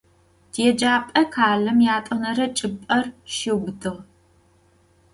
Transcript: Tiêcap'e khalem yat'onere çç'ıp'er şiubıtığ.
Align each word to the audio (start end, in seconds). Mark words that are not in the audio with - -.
Tiêcap'e 0.51 1.21
khalem 1.33 1.79
yat'onere 1.87 2.47
çç'ıp'er 2.57 3.05
şiubıtığ. 3.35 3.93